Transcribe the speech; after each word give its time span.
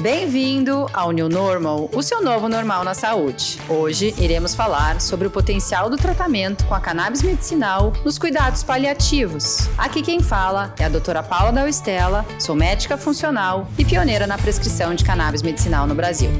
Bem-vindo 0.00 0.86
ao 0.94 1.12
New 1.12 1.28
Normal, 1.28 1.90
o 1.92 2.02
seu 2.02 2.22
novo 2.22 2.48
normal 2.48 2.82
na 2.84 2.94
saúde. 2.94 3.58
Hoje 3.68 4.14
iremos 4.16 4.54
falar 4.54 4.98
sobre 4.98 5.26
o 5.26 5.30
potencial 5.30 5.90
do 5.90 5.98
tratamento 5.98 6.64
com 6.64 6.74
a 6.74 6.80
cannabis 6.80 7.22
medicinal 7.22 7.92
nos 8.02 8.18
cuidados 8.18 8.62
paliativos. 8.62 9.68
Aqui 9.76 10.00
quem 10.00 10.20
fala 10.20 10.74
é 10.78 10.86
a 10.86 10.88
doutora 10.88 11.22
Paula 11.22 11.52
da 11.52 11.68
Estela, 11.68 12.24
sou 12.38 12.56
médica 12.56 12.96
funcional 12.96 13.68
e 13.78 13.84
pioneira 13.84 14.26
na 14.26 14.38
prescrição 14.38 14.94
de 14.94 15.04
cannabis 15.04 15.42
medicinal 15.42 15.86
no 15.86 15.94
Brasil. 15.94 16.30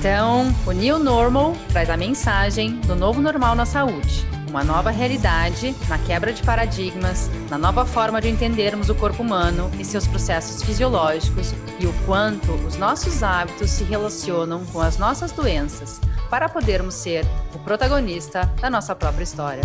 Então, 0.00 0.50
o 0.66 0.72
New 0.72 0.98
Normal 0.98 1.54
traz 1.68 1.90
a 1.90 1.96
mensagem 1.96 2.80
do 2.86 2.96
novo 2.96 3.20
normal 3.20 3.54
na 3.54 3.66
saúde 3.66 4.26
uma 4.48 4.64
nova 4.64 4.90
realidade 4.90 5.76
na 5.88 5.96
quebra 5.96 6.32
de 6.32 6.42
paradigmas, 6.42 7.30
na 7.48 7.56
nova 7.56 7.86
forma 7.86 8.20
de 8.20 8.28
entendermos 8.28 8.88
o 8.88 8.94
corpo 8.94 9.22
humano 9.22 9.70
e 9.78 9.84
seus 9.84 10.08
processos 10.08 10.62
fisiológicos 10.62 11.54
e 11.78 11.86
o 11.86 11.92
quanto 12.04 12.50
os 12.66 12.76
nossos 12.76 13.22
hábitos 13.22 13.70
se 13.70 13.84
relacionam 13.84 14.64
com 14.72 14.80
as 14.80 14.98
nossas 14.98 15.30
doenças, 15.32 16.00
para 16.28 16.48
podermos 16.48 16.94
ser 16.94 17.24
o 17.54 17.58
protagonista 17.60 18.52
da 18.60 18.68
nossa 18.68 18.92
própria 18.94 19.22
história. 19.22 19.62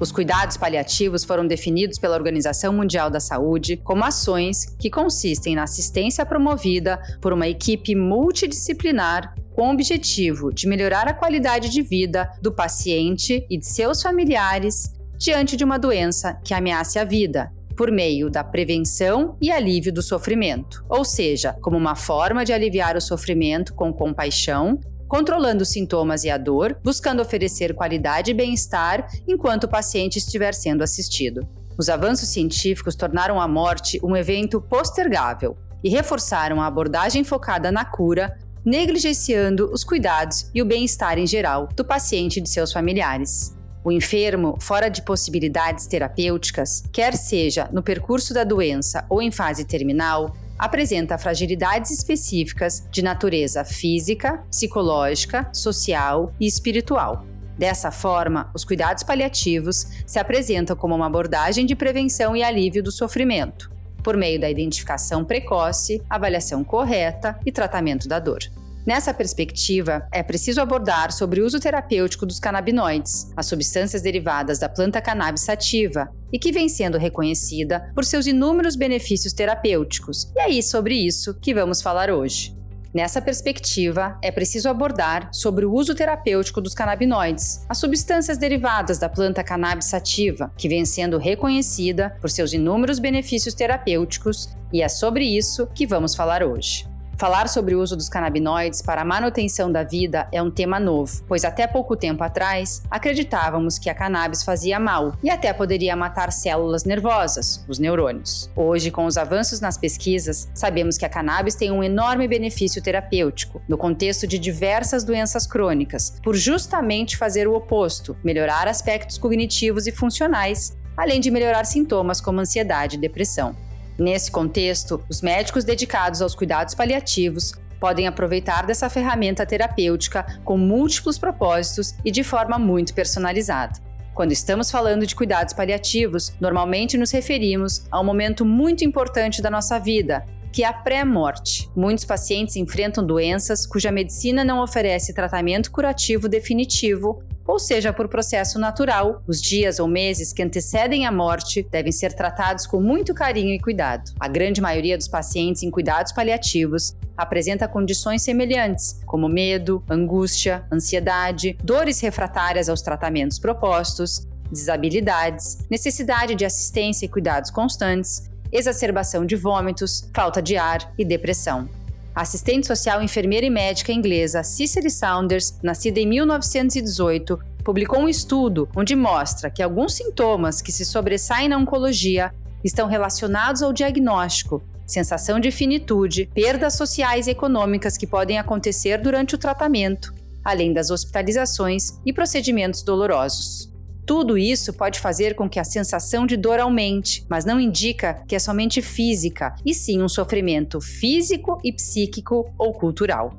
Os 0.00 0.10
cuidados 0.10 0.56
paliativos 0.56 1.24
foram 1.24 1.46
definidos 1.46 1.98
pela 1.98 2.16
Organização 2.16 2.72
Mundial 2.72 3.10
da 3.10 3.20
Saúde 3.20 3.76
como 3.76 4.02
ações 4.02 4.64
que 4.78 4.88
consistem 4.88 5.54
na 5.54 5.64
assistência 5.64 6.24
promovida 6.24 6.98
por 7.20 7.34
uma 7.34 7.46
equipe 7.46 7.94
multidisciplinar 7.94 9.34
com 9.54 9.68
o 9.68 9.72
objetivo 9.74 10.50
de 10.54 10.66
melhorar 10.66 11.06
a 11.06 11.12
qualidade 11.12 11.68
de 11.68 11.82
vida 11.82 12.32
do 12.40 12.50
paciente 12.50 13.44
e 13.50 13.58
de 13.58 13.66
seus 13.66 14.00
familiares 14.00 14.90
diante 15.18 15.54
de 15.54 15.64
uma 15.64 15.78
doença 15.78 16.32
que 16.42 16.54
ameace 16.54 16.98
a 16.98 17.04
vida, 17.04 17.52
por 17.76 17.90
meio 17.90 18.30
da 18.30 18.42
prevenção 18.42 19.36
e 19.38 19.50
alívio 19.50 19.92
do 19.92 20.00
sofrimento, 20.00 20.82
ou 20.88 21.04
seja, 21.04 21.52
como 21.60 21.76
uma 21.76 21.94
forma 21.94 22.42
de 22.42 22.54
aliviar 22.54 22.96
o 22.96 23.02
sofrimento 23.02 23.74
com 23.74 23.92
compaixão 23.92 24.80
controlando 25.10 25.64
os 25.64 25.70
sintomas 25.70 26.22
e 26.22 26.30
a 26.30 26.38
dor, 26.38 26.78
buscando 26.84 27.20
oferecer 27.20 27.74
qualidade 27.74 28.30
e 28.30 28.34
bem-estar 28.34 29.08
enquanto 29.26 29.64
o 29.64 29.68
paciente 29.68 30.18
estiver 30.18 30.54
sendo 30.54 30.84
assistido. 30.84 31.46
Os 31.76 31.88
avanços 31.88 32.28
científicos 32.28 32.94
tornaram 32.94 33.40
a 33.40 33.48
morte 33.48 33.98
um 34.04 34.16
evento 34.16 34.60
postergável 34.60 35.56
e 35.82 35.88
reforçaram 35.90 36.60
a 36.60 36.66
abordagem 36.66 37.24
focada 37.24 37.72
na 37.72 37.84
cura, 37.84 38.38
negligenciando 38.64 39.68
os 39.72 39.82
cuidados 39.82 40.48
e 40.54 40.62
o 40.62 40.64
bem-estar 40.64 41.18
em 41.18 41.26
geral 41.26 41.68
do 41.74 41.84
paciente 41.84 42.36
e 42.36 42.40
de 42.40 42.48
seus 42.48 42.72
familiares. 42.72 43.52
O 43.82 43.90
enfermo, 43.90 44.58
fora 44.60 44.88
de 44.88 45.02
possibilidades 45.02 45.88
terapêuticas, 45.88 46.84
quer 46.92 47.16
seja 47.16 47.68
no 47.72 47.82
percurso 47.82 48.32
da 48.32 48.44
doença 48.44 49.04
ou 49.08 49.20
em 49.20 49.32
fase 49.32 49.64
terminal, 49.64 50.36
apresenta 50.60 51.16
fragilidades 51.16 51.90
específicas 51.90 52.86
de 52.90 53.00
natureza 53.00 53.64
física, 53.64 54.44
psicológica, 54.50 55.48
social 55.54 56.34
e 56.38 56.46
espiritual. 56.46 57.24
Dessa 57.56 57.90
forma, 57.90 58.50
os 58.54 58.62
cuidados 58.62 59.02
paliativos 59.02 59.86
se 60.06 60.18
apresentam 60.18 60.76
como 60.76 60.94
uma 60.94 61.06
abordagem 61.06 61.64
de 61.64 61.74
prevenção 61.74 62.36
e 62.36 62.42
alívio 62.42 62.82
do 62.82 62.92
sofrimento, 62.92 63.70
por 64.04 64.18
meio 64.18 64.38
da 64.38 64.50
identificação 64.50 65.24
precoce, 65.24 66.02
avaliação 66.10 66.62
correta 66.62 67.40
e 67.44 67.50
tratamento 67.50 68.06
da 68.06 68.18
dor. 68.18 68.40
Nessa 68.86 69.12
perspectiva, 69.12 70.08
é 70.10 70.22
preciso 70.22 70.60
abordar 70.60 71.12
sobre 71.12 71.40
o 71.40 71.46
uso 71.46 71.60
terapêutico 71.60 72.24
dos 72.24 72.40
canabinoides, 72.40 73.30
as 73.36 73.46
substâncias 73.46 74.00
derivadas 74.00 74.58
da 74.58 74.70
planta 74.70 75.02
cannabis 75.02 75.42
sativa, 75.42 76.08
e 76.32 76.38
que 76.38 76.50
vem 76.50 76.68
sendo 76.68 76.96
reconhecida 76.96 77.90
por 77.94 78.04
seus 78.04 78.26
inúmeros 78.26 78.76
benefícios 78.76 79.34
terapêuticos. 79.34 80.32
E 80.34 80.58
é 80.58 80.62
sobre 80.62 80.94
isso 80.94 81.34
que 81.34 81.52
vamos 81.52 81.82
falar 81.82 82.10
hoje. 82.10 82.56
Nessa 82.92 83.22
perspectiva, 83.22 84.18
é 84.20 84.32
preciso 84.32 84.68
abordar 84.68 85.28
sobre 85.32 85.64
o 85.64 85.72
uso 85.72 85.94
terapêutico 85.94 86.60
dos 86.60 86.74
canabinoides, 86.74 87.64
as 87.68 87.78
substâncias 87.78 88.36
derivadas 88.36 88.98
da 88.98 89.08
planta 89.08 89.44
cannabis 89.44 89.86
sativa, 89.86 90.50
que 90.56 90.68
vem 90.68 90.84
sendo 90.84 91.16
reconhecida 91.16 92.16
por 92.20 92.30
seus 92.30 92.52
inúmeros 92.52 92.98
benefícios 92.98 93.54
terapêuticos, 93.54 94.56
e 94.72 94.82
é 94.82 94.88
sobre 94.88 95.24
isso 95.24 95.68
que 95.68 95.86
vamos 95.86 96.16
falar 96.16 96.42
hoje. 96.42 96.89
Falar 97.20 97.50
sobre 97.50 97.74
o 97.74 97.82
uso 97.82 97.98
dos 97.98 98.08
canabinoides 98.08 98.80
para 98.80 99.02
a 99.02 99.04
manutenção 99.04 99.70
da 99.70 99.82
vida 99.82 100.26
é 100.32 100.40
um 100.42 100.50
tema 100.50 100.80
novo, 100.80 101.22
pois 101.28 101.44
até 101.44 101.66
pouco 101.66 101.94
tempo 101.94 102.24
atrás 102.24 102.82
acreditávamos 102.90 103.78
que 103.78 103.90
a 103.90 103.94
cannabis 103.94 104.42
fazia 104.42 104.80
mal 104.80 105.12
e 105.22 105.28
até 105.28 105.52
poderia 105.52 105.94
matar 105.94 106.32
células 106.32 106.84
nervosas, 106.84 107.62
os 107.68 107.78
neurônios. 107.78 108.50
Hoje, 108.56 108.90
com 108.90 109.04
os 109.04 109.18
avanços 109.18 109.60
nas 109.60 109.76
pesquisas, 109.76 110.48
sabemos 110.54 110.96
que 110.96 111.04
a 111.04 111.10
cannabis 111.10 111.54
tem 111.54 111.70
um 111.70 111.84
enorme 111.84 112.26
benefício 112.26 112.80
terapêutico 112.80 113.60
no 113.68 113.76
contexto 113.76 114.26
de 114.26 114.38
diversas 114.38 115.04
doenças 115.04 115.46
crônicas, 115.46 116.18
por 116.22 116.34
justamente 116.34 117.18
fazer 117.18 117.46
o 117.46 117.54
oposto, 117.54 118.16
melhorar 118.24 118.66
aspectos 118.66 119.18
cognitivos 119.18 119.86
e 119.86 119.92
funcionais, 119.92 120.74
além 120.96 121.20
de 121.20 121.30
melhorar 121.30 121.66
sintomas 121.66 122.18
como 122.18 122.40
ansiedade 122.40 122.96
e 122.96 122.98
depressão. 122.98 123.54
Nesse 124.00 124.30
contexto, 124.30 125.04
os 125.10 125.20
médicos 125.20 125.62
dedicados 125.62 126.22
aos 126.22 126.34
cuidados 126.34 126.74
paliativos 126.74 127.52
podem 127.78 128.06
aproveitar 128.06 128.64
dessa 128.64 128.88
ferramenta 128.88 129.44
terapêutica 129.44 130.40
com 130.42 130.56
múltiplos 130.56 131.18
propósitos 131.18 131.94
e 132.02 132.10
de 132.10 132.24
forma 132.24 132.58
muito 132.58 132.94
personalizada. 132.94 133.78
Quando 134.14 134.32
estamos 134.32 134.70
falando 134.70 135.06
de 135.06 135.14
cuidados 135.14 135.52
paliativos, 135.52 136.32
normalmente 136.40 136.96
nos 136.96 137.10
referimos 137.10 137.84
a 137.90 138.00
um 138.00 138.04
momento 138.04 138.42
muito 138.42 138.86
importante 138.86 139.42
da 139.42 139.50
nossa 139.50 139.78
vida, 139.78 140.24
que 140.50 140.64
é 140.64 140.66
a 140.66 140.72
pré-morte. 140.72 141.68
Muitos 141.76 142.06
pacientes 142.06 142.56
enfrentam 142.56 143.04
doenças 143.04 143.66
cuja 143.66 143.92
medicina 143.92 144.42
não 144.42 144.62
oferece 144.62 145.12
tratamento 145.12 145.70
curativo 145.70 146.26
definitivo 146.26 147.22
ou 147.50 147.58
seja 147.58 147.92
por 147.92 148.06
processo 148.06 148.60
natural, 148.60 149.24
os 149.26 149.42
dias 149.42 149.80
ou 149.80 149.88
meses 149.88 150.32
que 150.32 150.40
antecedem 150.40 151.04
a 151.04 151.10
morte 151.10 151.66
devem 151.68 151.90
ser 151.90 152.12
tratados 152.12 152.64
com 152.64 152.80
muito 152.80 153.12
carinho 153.12 153.52
e 153.52 153.58
cuidado. 153.58 154.12
A 154.20 154.28
grande 154.28 154.60
maioria 154.60 154.96
dos 154.96 155.08
pacientes 155.08 155.64
em 155.64 155.70
cuidados 155.70 156.12
paliativos 156.12 156.94
apresenta 157.16 157.66
condições 157.66 158.22
semelhantes, 158.22 159.00
como 159.04 159.28
medo, 159.28 159.82
angústia, 159.90 160.64
ansiedade, 160.72 161.58
dores 161.60 161.98
refratárias 161.98 162.68
aos 162.68 162.82
tratamentos 162.82 163.40
propostos, 163.40 164.28
desabilidades, 164.48 165.58
necessidade 165.68 166.36
de 166.36 166.44
assistência 166.44 167.04
e 167.04 167.08
cuidados 167.08 167.50
constantes, 167.50 168.30
exacerbação 168.52 169.26
de 169.26 169.34
vômitos, 169.34 170.08
falta 170.14 170.40
de 170.40 170.56
ar 170.56 170.92
e 170.96 171.04
depressão. 171.04 171.68
Assistente 172.14 172.66
social, 172.66 173.02
enfermeira 173.02 173.46
e 173.46 173.50
médica 173.50 173.92
inglesa 173.92 174.42
Cicely 174.42 174.90
Saunders, 174.90 175.58
nascida 175.62 176.00
em 176.00 176.06
1918, 176.06 177.38
publicou 177.64 178.00
um 178.00 178.08
estudo 178.08 178.68
onde 178.74 178.96
mostra 178.96 179.50
que 179.50 179.62
alguns 179.62 179.94
sintomas 179.94 180.60
que 180.60 180.72
se 180.72 180.84
sobressaem 180.84 181.48
na 181.48 181.56
oncologia 181.56 182.32
estão 182.64 182.88
relacionados 182.88 183.62
ao 183.62 183.72
diagnóstico, 183.72 184.62
sensação 184.86 185.38
de 185.38 185.50
finitude, 185.50 186.28
perdas 186.34 186.74
sociais 186.74 187.26
e 187.26 187.30
econômicas 187.30 187.96
que 187.96 188.06
podem 188.06 188.38
acontecer 188.38 188.98
durante 188.98 189.36
o 189.36 189.38
tratamento, 189.38 190.12
além 190.44 190.72
das 190.72 190.90
hospitalizações 190.90 191.98
e 192.04 192.12
procedimentos 192.12 192.82
dolorosos. 192.82 193.69
Tudo 194.10 194.36
isso 194.36 194.72
pode 194.72 194.98
fazer 194.98 195.36
com 195.36 195.48
que 195.48 195.60
a 195.60 195.62
sensação 195.62 196.26
de 196.26 196.36
dor 196.36 196.58
aumente, 196.58 197.24
mas 197.28 197.44
não 197.44 197.60
indica 197.60 198.14
que 198.26 198.34
é 198.34 198.40
somente 198.40 198.82
física, 198.82 199.54
e 199.64 199.72
sim 199.72 200.02
um 200.02 200.08
sofrimento 200.08 200.80
físico 200.80 201.60
e 201.62 201.72
psíquico 201.72 202.52
ou 202.58 202.72
cultural. 202.72 203.32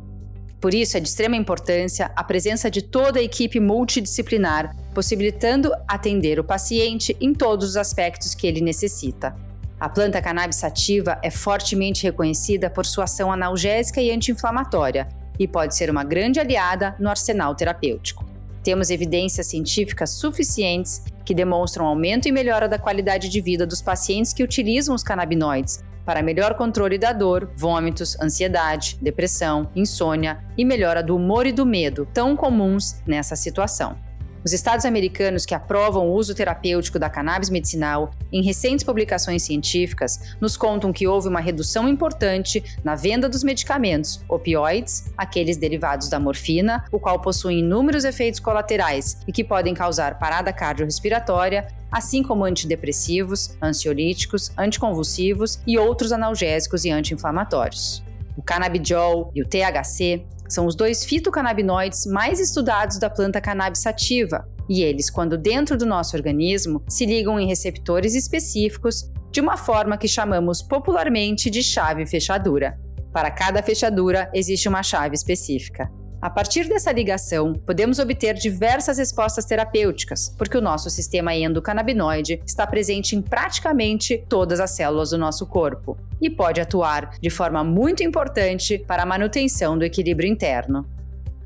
Por 0.61 0.73
isso, 0.73 0.95
é 0.95 1.01
de 1.01 1.09
extrema 1.09 1.35
importância 1.35 2.09
a 2.15 2.23
presença 2.23 2.71
de 2.71 2.81
toda 2.81 3.19
a 3.19 3.21
equipe 3.21 3.59
multidisciplinar, 3.59 4.73
possibilitando 4.93 5.73
atender 5.85 6.39
o 6.39 6.43
paciente 6.45 7.17
em 7.19 7.33
todos 7.33 7.71
os 7.71 7.75
aspectos 7.75 8.33
que 8.33 8.47
ele 8.47 8.61
necessita. 8.61 9.35
A 9.77 9.89
planta 9.89 10.21
cannabis 10.21 10.55
sativa 10.55 11.19
é 11.21 11.29
fortemente 11.29 12.03
reconhecida 12.03 12.69
por 12.69 12.85
sua 12.85 13.03
ação 13.03 13.29
analgésica 13.29 13.99
e 13.99 14.09
anti-inflamatória 14.09 15.09
e 15.37 15.49
pode 15.49 15.75
ser 15.75 15.89
uma 15.89 16.05
grande 16.05 16.39
aliada 16.39 16.95
no 16.97 17.09
arsenal 17.09 17.53
terapêutico. 17.55 18.30
Temos 18.63 18.89
evidências 18.89 19.47
científicas 19.47 20.11
suficientes 20.11 21.03
que 21.25 21.33
demonstram 21.33 21.85
aumento 21.85 22.27
e 22.27 22.31
melhora 22.31 22.67
da 22.67 22.77
qualidade 22.77 23.29
de 23.29 23.41
vida 23.41 23.65
dos 23.65 23.81
pacientes 23.81 24.33
que 24.33 24.43
utilizam 24.43 24.93
os 24.93 25.03
canabinoides 25.03 25.83
para 26.05 26.23
melhor 26.23 26.55
controle 26.55 26.97
da 26.97 27.13
dor, 27.13 27.51
vômitos, 27.55 28.19
ansiedade, 28.19 28.97
depressão, 29.01 29.69
insônia 29.75 30.43
e 30.57 30.65
melhora 30.65 31.03
do 31.03 31.15
humor 31.15 31.45
e 31.45 31.51
do 31.51 31.65
medo, 31.65 32.07
tão 32.13 32.35
comuns 32.35 33.01
nessa 33.05 33.35
situação. 33.35 33.95
Os 34.43 34.53
estados 34.53 34.85
americanos 34.85 35.45
que 35.45 35.53
aprovam 35.53 36.09
o 36.09 36.13
uso 36.13 36.33
terapêutico 36.33 36.97
da 36.97 37.09
cannabis 37.09 37.49
medicinal 37.49 38.09
em 38.31 38.41
recentes 38.41 38.83
publicações 38.83 39.43
científicas 39.43 40.35
nos 40.41 40.57
contam 40.57 40.91
que 40.91 41.07
houve 41.07 41.27
uma 41.27 41.39
redução 41.39 41.87
importante 41.87 42.63
na 42.83 42.95
venda 42.95 43.29
dos 43.29 43.43
medicamentos 43.43 44.19
opioides, 44.27 45.11
aqueles 45.15 45.57
derivados 45.57 46.09
da 46.09 46.19
morfina, 46.19 46.83
o 46.91 46.99
qual 46.99 47.19
possui 47.19 47.59
inúmeros 47.59 48.03
efeitos 48.03 48.39
colaterais 48.39 49.19
e 49.27 49.31
que 49.31 49.43
podem 49.43 49.75
causar 49.75 50.17
parada 50.17 50.51
cardiorrespiratória, 50.51 51.67
assim 51.91 52.23
como 52.23 52.43
antidepressivos, 52.43 53.55
ansiolíticos, 53.61 54.51
anticonvulsivos 54.57 55.59
e 55.67 55.77
outros 55.77 56.11
analgésicos 56.11 56.83
e 56.83 56.89
anti-inflamatórios. 56.89 58.03
O 58.35 58.41
canabidiol 58.41 59.31
e 59.35 59.43
o 59.43 59.47
THC 59.47 60.25
são 60.53 60.65
os 60.65 60.75
dois 60.75 61.05
fitocannabinoides 61.05 62.05
mais 62.05 62.39
estudados 62.39 62.99
da 62.99 63.09
planta 63.09 63.39
cannabis 63.39 63.81
sativa, 63.81 64.47
e 64.69 64.81
eles, 64.83 65.09
quando 65.09 65.37
dentro 65.37 65.77
do 65.77 65.85
nosso 65.85 66.15
organismo, 66.15 66.83
se 66.87 67.05
ligam 67.05 67.39
em 67.39 67.47
receptores 67.47 68.15
específicos 68.15 69.09
de 69.31 69.39
uma 69.39 69.57
forma 69.57 69.97
que 69.97 70.07
chamamos 70.07 70.61
popularmente 70.61 71.49
de 71.49 71.63
chave 71.63 72.05
fechadura. 72.05 72.77
Para 73.13 73.31
cada 73.31 73.61
fechadura 73.61 74.29
existe 74.33 74.67
uma 74.67 74.83
chave 74.83 75.15
específica. 75.15 75.91
A 76.21 76.29
partir 76.29 76.69
dessa 76.69 76.91
ligação, 76.91 77.53
podemos 77.53 77.97
obter 77.97 78.35
diversas 78.35 78.99
respostas 78.99 79.43
terapêuticas, 79.43 80.29
porque 80.37 80.55
o 80.55 80.61
nosso 80.61 80.87
sistema 80.87 81.33
endocannabinoide 81.33 82.39
está 82.45 82.67
presente 82.67 83.15
em 83.15 83.23
praticamente 83.23 84.23
todas 84.29 84.59
as 84.59 84.69
células 84.69 85.09
do 85.09 85.17
nosso 85.17 85.47
corpo 85.47 85.97
e 86.21 86.29
pode 86.29 86.61
atuar 86.61 87.17
de 87.19 87.31
forma 87.31 87.63
muito 87.63 88.03
importante 88.03 88.77
para 88.77 89.01
a 89.01 89.05
manutenção 89.05 89.75
do 89.75 89.83
equilíbrio 89.83 90.29
interno. 90.29 90.85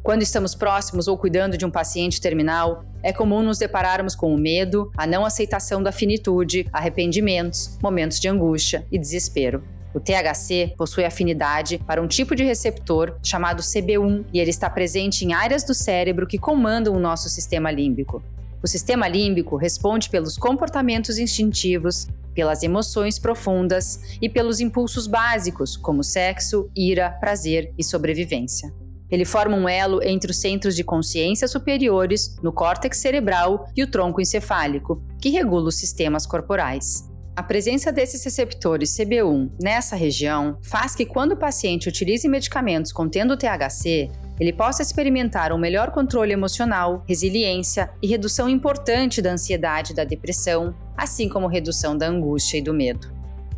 Quando 0.04 0.24
estamos 0.24 0.54
próximos 0.54 1.08
ou 1.08 1.18
cuidando 1.18 1.58
de 1.58 1.66
um 1.66 1.72
paciente 1.72 2.20
terminal, 2.20 2.84
é 3.02 3.14
comum 3.14 3.42
nos 3.42 3.58
depararmos 3.58 4.14
com 4.14 4.36
o 4.36 4.38
medo, 4.38 4.92
a 4.98 5.08
não 5.08 5.24
aceitação 5.24 5.82
da 5.82 5.94
finitude, 5.94 6.68
arrependimentos, 6.74 7.80
momentos 7.82 8.20
de 8.20 8.28
angústia 8.28 8.86
e 8.92 9.00
desespero. 9.00 9.64
O 9.96 10.00
THC 10.02 10.74
possui 10.78 11.06
afinidade 11.06 11.78
para 11.78 12.02
um 12.02 12.08
tipo 12.08 12.36
de 12.36 12.44
receptor 12.44 13.18
chamado 13.24 13.64
CB1 13.64 14.26
e 14.34 14.42
ele 14.42 14.50
está 14.50 14.70
presente 14.70 15.24
em 15.24 15.32
áreas 15.32 15.64
do 15.64 15.74
cérebro 15.74 16.28
que 16.28 16.38
comandam 16.38 16.94
o 16.94 17.00
nosso 17.00 17.30
sistema 17.30 17.72
límbico. 17.72 18.22
O 18.62 18.68
sistema 18.68 19.08
límbico 19.08 19.56
responde 19.56 20.10
pelos 20.10 20.38
comportamentos 20.38 21.18
instintivos, 21.18 22.10
pelas 22.34 22.62
emoções 22.62 23.18
profundas 23.18 24.18
e 24.22 24.28
pelos 24.28 24.60
impulsos 24.60 25.08
básicos, 25.08 25.78
como 25.78 26.04
sexo, 26.04 26.70
ira, 26.76 27.10
prazer 27.12 27.74
e 27.78 27.84
sobrevivência. 27.84 28.74
Ele 29.10 29.24
forma 29.24 29.56
um 29.56 29.70
elo 29.70 30.04
entre 30.04 30.30
os 30.30 30.38
centros 30.42 30.76
de 30.76 30.84
consciência 30.84 31.48
superiores, 31.48 32.36
no 32.44 32.52
córtex 32.52 32.98
cerebral 32.98 33.70
e 33.74 33.82
o 33.82 33.88
tronco 33.90 34.20
encefálico, 34.20 35.02
que 35.22 35.30
regula 35.30 35.70
os 35.70 35.76
sistemas 35.76 36.26
corporais. 36.26 37.15
A 37.38 37.44
presença 37.44 37.92
desses 37.92 38.24
receptores 38.24 38.96
CB1 38.96 39.52
nessa 39.62 39.98
região 39.98 40.58
faz 40.62 40.96
que, 40.96 41.06
quando 41.06 41.34
o 41.34 41.38
paciente 41.38 41.90
utilize 41.90 42.26
medicamentos 42.30 42.94
contendo 42.94 43.36
THC, 43.36 44.10
ele 44.40 44.54
possa 44.54 44.82
experimentar 44.82 45.52
um 45.52 45.58
melhor 45.58 45.92
controle 45.92 46.32
emocional, 46.32 47.04
resiliência 47.06 47.90
e 48.02 48.08
redução 48.08 48.48
importante 48.48 49.22
da 49.22 49.34
ansiedade 49.34 49.92
e 49.92 49.96
da 49.96 50.06
depressão, 50.06 50.74
assim 50.96 51.28
como 51.28 51.48
redução 51.48 51.98
da 51.98 52.08
angústia 52.08 52.58
e 52.58 52.62
do 52.62 52.74
medo. 52.74 53.14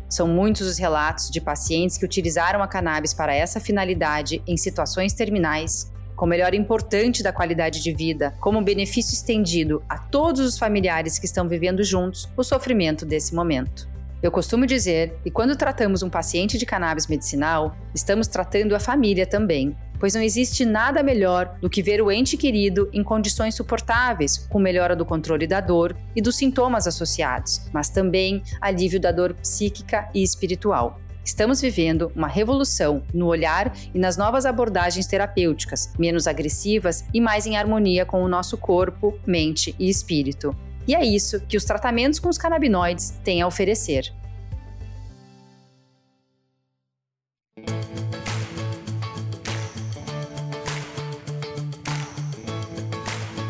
São 0.08 0.26
muitos 0.26 0.66
os 0.66 0.76
relatos 0.76 1.30
de 1.30 1.40
pacientes 1.40 1.96
que 1.96 2.04
utilizaram 2.04 2.60
a 2.60 2.66
cannabis 2.66 3.14
para 3.14 3.32
essa 3.32 3.60
finalidade 3.60 4.42
em 4.44 4.56
situações 4.56 5.12
terminais 5.12 5.92
com 6.18 6.26
melhora 6.26 6.56
importante 6.56 7.22
da 7.22 7.32
qualidade 7.32 7.80
de 7.80 7.92
vida, 7.94 8.34
como 8.40 8.60
benefício 8.60 9.14
estendido 9.14 9.80
a 9.88 9.96
todos 9.96 10.40
os 10.40 10.58
familiares 10.58 11.16
que 11.16 11.26
estão 11.26 11.46
vivendo 11.46 11.84
juntos 11.84 12.28
o 12.36 12.42
sofrimento 12.42 13.06
desse 13.06 13.32
momento. 13.32 13.88
Eu 14.20 14.32
costumo 14.32 14.66
dizer 14.66 15.16
que 15.22 15.30
quando 15.30 15.54
tratamos 15.54 16.02
um 16.02 16.10
paciente 16.10 16.58
de 16.58 16.66
cannabis 16.66 17.06
medicinal, 17.06 17.76
estamos 17.94 18.26
tratando 18.26 18.74
a 18.74 18.80
família 18.80 19.24
também, 19.24 19.76
pois 20.00 20.12
não 20.12 20.20
existe 20.20 20.64
nada 20.64 21.04
melhor 21.04 21.56
do 21.60 21.70
que 21.70 21.84
ver 21.84 22.02
o 22.02 22.10
ente 22.10 22.36
querido 22.36 22.90
em 22.92 23.04
condições 23.04 23.54
suportáveis, 23.54 24.38
com 24.38 24.58
melhora 24.58 24.96
do 24.96 25.06
controle 25.06 25.46
da 25.46 25.60
dor 25.60 25.96
e 26.16 26.20
dos 26.20 26.34
sintomas 26.34 26.88
associados, 26.88 27.70
mas 27.72 27.90
também 27.90 28.42
alívio 28.60 28.98
da 28.98 29.12
dor 29.12 29.34
psíquica 29.34 30.10
e 30.12 30.20
espiritual. 30.20 30.98
Estamos 31.28 31.60
vivendo 31.60 32.10
uma 32.16 32.26
revolução 32.26 33.02
no 33.12 33.26
olhar 33.26 33.76
e 33.94 33.98
nas 33.98 34.16
novas 34.16 34.46
abordagens 34.46 35.06
terapêuticas, 35.06 35.92
menos 35.98 36.26
agressivas 36.26 37.04
e 37.12 37.20
mais 37.20 37.44
em 37.44 37.54
harmonia 37.54 38.06
com 38.06 38.24
o 38.24 38.28
nosso 38.28 38.56
corpo, 38.56 39.12
mente 39.26 39.76
e 39.78 39.90
espírito. 39.90 40.56
E 40.86 40.94
é 40.94 41.04
isso 41.04 41.38
que 41.46 41.58
os 41.58 41.66
tratamentos 41.66 42.18
com 42.18 42.30
os 42.30 42.38
canabinoides 42.38 43.10
têm 43.22 43.42
a 43.42 43.46
oferecer. 43.46 44.10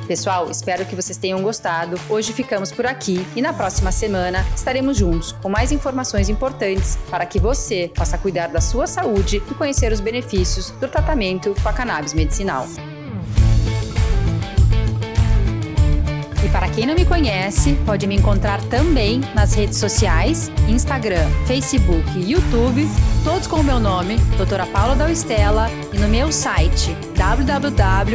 Pessoal, 0.09 0.51
espero 0.51 0.87
que 0.87 0.97
vocês 0.97 1.19
tenham 1.19 1.43
gostado. 1.43 2.01
Hoje 2.09 2.33
ficamos 2.33 2.73
por 2.73 2.87
aqui 2.87 3.27
e 3.37 3.43
na 3.43 3.53
próxima 3.53 3.93
semana 3.93 4.43
estaremos 4.57 4.97
juntos 4.97 5.33
com 5.33 5.51
mais 5.51 5.71
informações 5.71 6.31
importantes 6.31 6.99
para 7.11 7.27
que 7.27 7.39
você 7.39 7.93
possa 7.95 8.17
cuidar 8.17 8.47
da 8.47 8.59
sua 8.59 8.87
saúde 8.87 9.43
e 9.51 9.55
conhecer 9.55 9.93
os 9.93 10.01
benefícios 10.01 10.71
do 10.71 10.89
tratamento 10.89 11.55
com 11.63 11.69
a 11.69 11.75
cannabis 11.75 12.15
medicinal. 12.15 12.67
E 16.43 16.49
para 16.49 16.71
quem 16.71 16.87
não 16.87 16.95
me 16.95 17.05
conhece, 17.05 17.79
pode 17.85 18.07
me 18.07 18.15
encontrar 18.17 18.63
também 18.71 19.21
nas 19.35 19.53
redes 19.53 19.77
sociais, 19.77 20.51
Instagram, 20.67 21.29
Facebook 21.47 22.03
e 22.17 22.33
YouTube, 22.33 22.89
todos 23.23 23.47
com 23.47 23.57
o 23.57 23.65
meu 23.65 23.79
nome, 23.79 24.17
Doutora 24.39 24.65
Paula 24.65 24.97
Dalstella, 24.97 25.69
e 25.93 25.99
no 25.99 26.09
meu 26.09 26.33
site 26.33 26.97
www.dra 27.15 28.09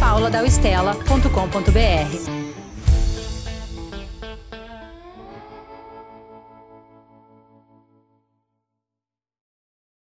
pauladalstella.com.br. 0.00 2.37